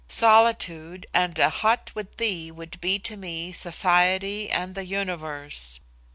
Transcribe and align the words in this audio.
Solitude 0.07 1.05
and 1.13 1.37
a 1.37 1.49
hut 1.51 1.91
with 1.93 2.17
thee 2.17 2.49
would 2.49 2.81
be 2.81 2.97
to 2.97 3.15
me 3.15 3.51
society 3.51 4.49
and 4.49 4.73
the 4.73 4.87
universe. 4.87 5.79